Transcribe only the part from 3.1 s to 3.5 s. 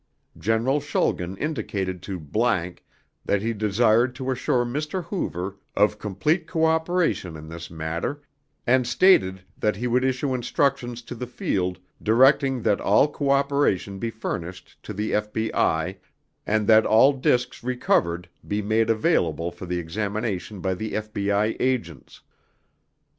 that